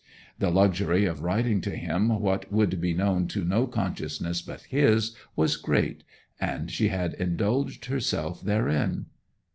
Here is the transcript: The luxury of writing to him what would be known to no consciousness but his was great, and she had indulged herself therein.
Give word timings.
The 0.39 0.49
luxury 0.49 1.05
of 1.05 1.21
writing 1.21 1.61
to 1.61 1.75
him 1.75 2.09
what 2.21 2.51
would 2.51 2.81
be 2.81 2.91
known 2.91 3.27
to 3.27 3.45
no 3.45 3.67
consciousness 3.67 4.41
but 4.41 4.61
his 4.61 5.15
was 5.35 5.57
great, 5.57 6.03
and 6.39 6.71
she 6.71 6.87
had 6.87 7.13
indulged 7.13 7.85
herself 7.85 8.41
therein. 8.41 9.05